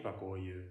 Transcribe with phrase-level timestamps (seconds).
[0.00, 0.64] いばこういう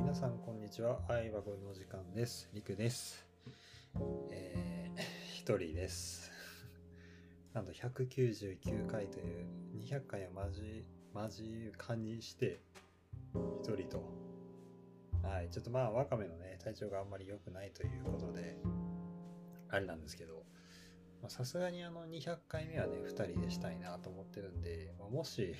[0.00, 0.98] 皆さんこんにちは。
[1.08, 2.50] 愛はごの時間です。
[2.52, 3.24] りくです。
[4.32, 5.00] えー、
[5.36, 6.32] 一人です。
[7.54, 9.46] なんと199回という
[9.88, 10.84] 200回をマジ、
[11.14, 12.58] マジ感にして、
[13.62, 14.02] 一人と。
[15.22, 18.56] はい、ちょっとまあ、ワカメのね、体調があんまり良くないということで、
[19.68, 20.42] あれなんですけど、
[21.28, 25.54] さすがにあの200回目はね、2人でしたいなと思ってるんで、まあ、もし、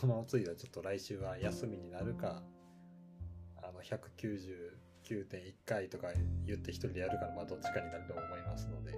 [0.00, 2.42] このままついたらちょっと来週は休みになるか、
[3.62, 6.08] あの199.1回とか
[6.46, 8.92] 言って一人でやるから、まあどっちかになると思いますので、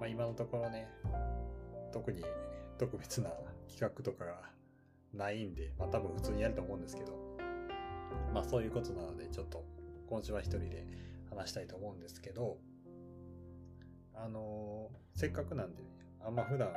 [0.00, 0.88] まあ今のところね、
[1.92, 2.24] 特に
[2.78, 3.30] 特別な
[3.68, 4.40] 企画とかが
[5.12, 7.12] ないんで、まあ多分普通にやると思うんですけど、
[8.32, 9.64] まあそういうことなので、ちょっと
[10.08, 10.86] 今週は一人で
[11.30, 12.58] 話したいと思うんですけど、
[14.14, 15.88] あのーせっかくなんでね、
[16.26, 16.72] あんま普段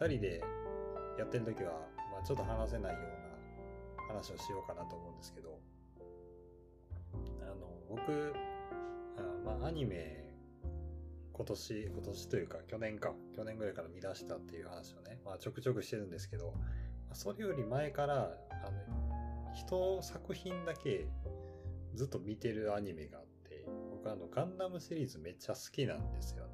[0.00, 0.40] 二人で
[1.18, 1.72] やってる時は、
[2.12, 5.58] まあちょっと話せないような話をしようかなと思うんですけど、
[7.42, 8.32] あの、僕、
[9.16, 10.32] あまあ、アニメ、
[11.32, 16.54] 今年、今年というか、去年か、去年ぐらいから見出したっていう話をね、まあ、ちょくちょくしてるんですけど、
[17.12, 21.08] それより前から、あの、一作品だけ
[21.94, 23.20] ずっと見てるアニメが、
[24.10, 26.52] あの、ガンダムシリーズめっちゃ好きなんですよね。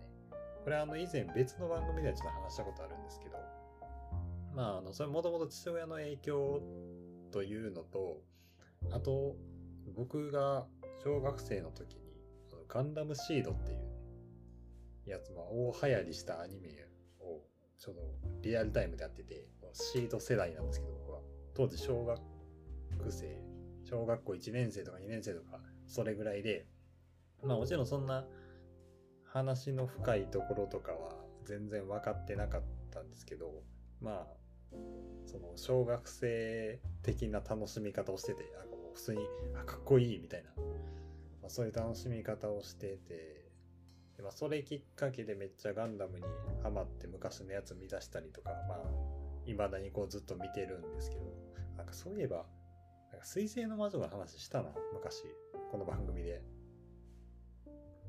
[0.64, 3.39] これあの、以前別の番組ではちょっと話したことあるんですけど、
[4.55, 6.62] まあ、あの、それもともと父親の影響
[7.30, 8.20] というのと、
[8.91, 9.36] あと、
[9.95, 10.67] 僕が
[11.03, 12.00] 小学生の時に、
[12.48, 13.92] そのガンダムシードっていう、
[15.06, 16.69] やつ、まあ、大流行りしたアニメ
[17.20, 17.42] を、
[17.78, 18.03] ちょうど
[18.42, 21.20] リアルタイムでやってて、シード世代なんですけど、僕は。
[21.55, 22.20] 当時小学
[23.11, 23.42] 生、
[23.84, 26.67] 小学校1年生とか2年生とか、それぐらいで、
[27.44, 28.24] まあもちろんそんな
[29.24, 33.62] 話の深いところとかは全然分かってなかったんですけど、
[34.00, 34.77] まあ、
[35.27, 39.20] その小学生的な楽しみ方をしてて、あもう普通に
[39.61, 40.50] あかっこいいみたいな、
[41.40, 43.50] まあ、そういう楽しみ方をしてて、
[44.17, 46.24] でまあ、それきっかけでめっちゃガンダムに
[46.62, 48.78] ハマって昔のやつ見出したりとか、まあ、
[49.46, 51.22] 未だにこうずっと見てるんですけど、
[51.77, 52.44] なんかそういえば、
[53.22, 55.24] 水星の魔女の話したな、昔、
[55.70, 56.42] この番組で。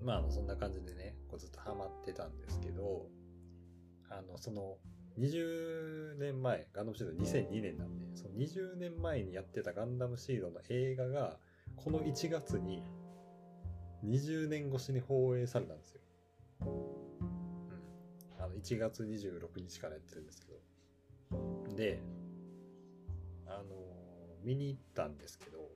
[0.03, 3.07] まあ、そんな感じでね、こうずっとハマってたんですけど、
[4.09, 4.77] あの、その、
[5.19, 11.37] 20年前、ガンダムシード2002年なんで、その20年前にやってたガンダムシードの映画が、
[11.75, 12.83] この1月に
[14.05, 16.01] 20年越しに放映されたんですよ。
[16.61, 16.67] うん。
[18.43, 21.75] あの、1月26日からやってるんですけど。
[21.75, 22.01] で、
[23.47, 23.63] あの
[24.43, 25.69] 見に行ったんですけど、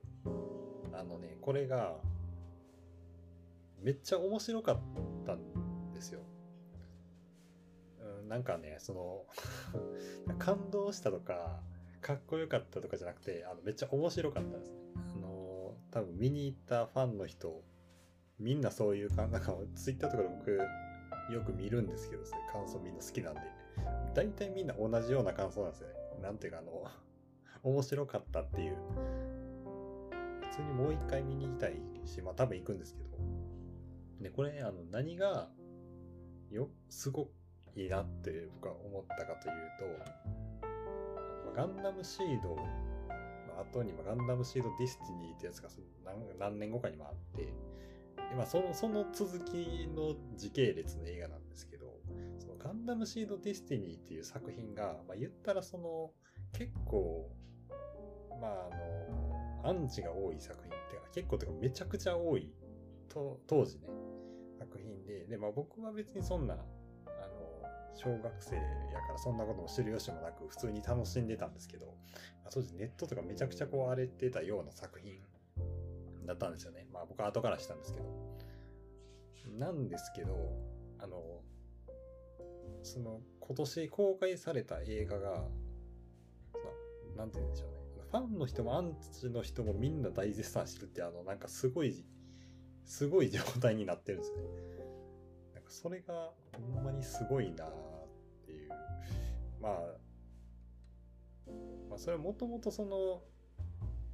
[0.92, 1.96] あのね、これが、
[3.80, 4.78] めっちゃ面白かっ
[5.26, 6.20] たんですよ。
[8.20, 9.26] うん、なんかね、その、
[10.38, 11.60] 感動したとか、
[12.00, 14.78] かっこよかったとかじゃなくて、あのめっちゃ面白かったですね。
[15.14, 17.62] あの、多分見に行ったファンの人、
[18.38, 20.58] みんなそういう感なんかツイッターとかで僕
[21.32, 23.40] よく見るんですけど、そ感想みんな好きなんで、
[24.14, 25.94] 大体みんな同じような感想なんですよね。
[26.22, 26.84] なんていうかあの、
[27.62, 28.76] 面白かったっていう。
[30.40, 33.08] 普通にもう一回見に行きたいし、まあ多分行くんですけど。
[34.20, 35.50] で、これ、あの、何が、
[36.50, 37.30] よ、すご
[37.74, 42.66] いいなって僕は思ったかというと、ガンダムシードの
[43.60, 45.68] 後に、ガンダムシードディスティニーってやつが
[46.04, 47.52] 何何年後かにもあって、で
[48.36, 52.00] まあ、その、その続きの時系列の映画なんですけど、
[52.38, 56.10] そのガンダムシードディスティニーっていう作品が、まあ、言ったらその、
[56.52, 57.30] 結構、
[58.40, 58.76] まあ、あ
[59.62, 62.52] の、アンチが多い作品っていうか、結構というかめちゃくちゃ多い、
[63.08, 63.88] と、当時ね、
[64.58, 66.64] 作品で、で、まあ僕は別にそんな、あの、
[67.94, 68.62] 小学生や
[69.06, 71.92] からそんなことも知る由もなく普通に楽しんでたんですけど、ま
[72.46, 75.18] あ当時ネットとかめちゃくちゃこう荒れてたような作品
[76.26, 76.86] だったんですよね。
[76.92, 78.38] まあ僕は後からしたんですけど。
[79.58, 80.36] なんですけど、
[80.98, 81.42] あの、
[82.82, 85.48] その今年公開された映画が、
[86.52, 87.78] そのなんて言うんでしょうね。
[88.10, 92.04] ファンの人もアンチの人もみんな大絶賛してるって、あの、なんかすごい、
[92.88, 94.38] すごい状態になってるんですね。
[95.54, 96.32] なんかそれが
[96.74, 97.70] ほんまにすごいなっ
[98.46, 98.68] ていう。
[99.60, 99.72] まあ、
[101.90, 103.22] まあそれはもともとその、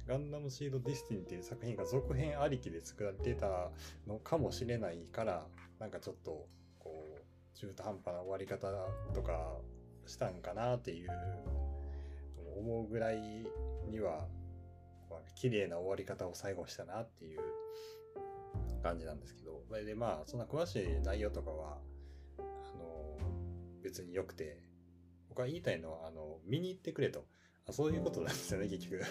[0.05, 3.71] ガンダムシードディスティニーっていう作品が続編ありきで作られてた
[4.05, 5.47] のかもしれないから、
[5.79, 6.45] なんかちょっと、
[6.77, 8.67] こう、中途半端な終わり方
[9.13, 9.55] とか
[10.05, 11.09] したんかなっていう
[12.57, 13.47] 思うぐらい
[13.89, 14.27] には、
[15.09, 17.39] まあ綺麗な終わり方を最後したなっていう
[18.85, 21.79] 感じなんですけど、それでまあ、そんな詳しい内容とかは、
[22.37, 22.41] あ
[22.77, 23.17] の、
[23.81, 24.61] 別別に良くて、
[25.27, 27.25] 僕は言いたいのは、あの、見に行ってくれと。
[27.67, 29.03] あそういうことなんですよね、結局。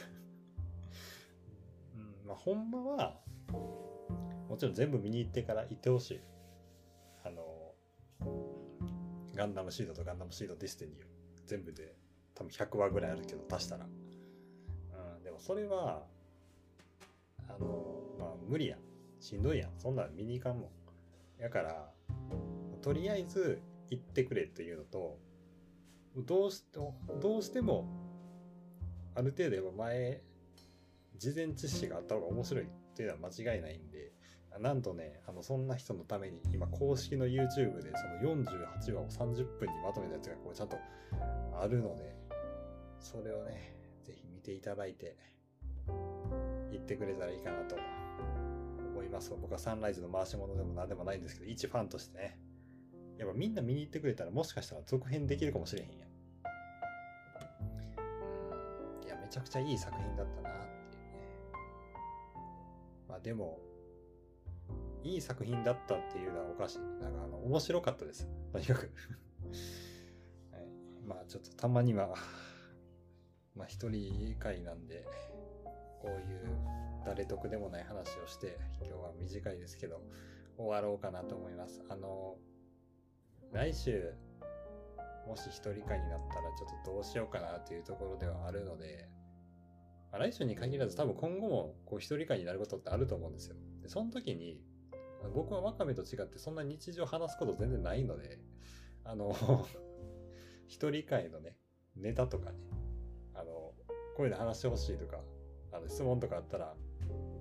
[1.97, 3.21] うん、まあ、ほんまは、
[4.49, 6.21] もちろん全部見に行ってから行ってほしい。
[7.25, 7.75] あの、
[9.35, 10.99] ガンダムシードとガンダムシードディスティニー
[11.47, 11.97] 全部で
[12.35, 13.87] 多分100話ぐらいあるけど足したら。
[13.87, 13.89] う
[15.21, 16.07] ん、でもそれは、
[17.49, 18.94] あの、まあ無理やん。
[19.25, 19.71] しんどいやん。
[19.79, 21.43] そんなん見に行かんもん。
[21.43, 21.91] やから、
[22.83, 25.19] とりあえず行ってくれっていうのと、
[26.15, 26.79] どうして、
[27.23, 27.89] どうしても、
[29.15, 30.23] ある程度やっぱ前、
[31.17, 34.13] 事前知識があった方が面白いっていうのは間違いないんで、
[34.61, 40.77] なんとね、あの、そんな人のために、今公式の YouTube でその48話を30分にまとめたやつがこうちゃんと
[41.59, 42.15] あるので、
[43.01, 43.75] それをね、
[44.05, 45.17] ぜひ見ていただいて、
[45.87, 47.77] 行ってくれたらいいかなと
[49.05, 49.31] います。
[49.41, 52.39] 僕はサンライズの回し物でも何でもないんですけど、一ファンとしてね、
[53.19, 56.07] やっぱみんな見に行ってくれたらもしかしたら続編できるかもしれへんや。
[59.05, 60.53] いや、めちゃくちゃいい作品だったなっ
[60.91, 61.19] ていうね。
[63.09, 63.61] まあでも、
[65.05, 66.79] いい作品だったっていうのはおかしい。
[66.79, 68.29] なんかあの、面白かったです。
[68.53, 68.91] とにかく
[70.51, 70.67] はい。
[71.07, 72.15] まあちょっとたまには
[73.55, 75.07] まあ一人会なんで、
[76.01, 76.74] こういう
[77.05, 80.03] 誰得でもない話をして、今日は短いですけど、
[80.57, 81.83] 終わろうかなと思います。
[81.89, 82.37] あの、
[83.53, 84.15] 来週、
[85.27, 89.09] もし一人会になったらちょっとどうしようかなっていうところではあるので、
[90.13, 93.57] まあ、来週に限らず多分今後もこう一人会になることってあると思うんですよ。
[93.83, 94.61] で、その時に、
[95.35, 98.39] 僕はワカメと違ってそんな日常話すこと全然ないので、
[99.05, 99.35] あの
[100.67, 101.57] 一人会のね、
[101.97, 102.59] ネタとかね、
[103.35, 103.45] あの、
[104.17, 105.19] こういうの話してほしいとか、
[105.73, 106.75] あの、質問とかあったら、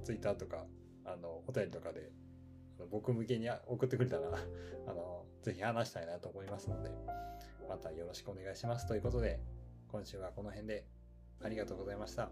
[0.04, 0.66] ツイッターとか、
[1.06, 2.12] あの、お便りとかで
[2.92, 4.30] 僕向けに送ってくれたら、
[4.88, 6.92] あの、ぜひ話したいなと思いますので、
[7.68, 8.88] またよろしくお願いします。
[8.88, 9.40] ということで、
[9.88, 10.86] 今週はこの辺で
[11.42, 12.32] ありがとうございました。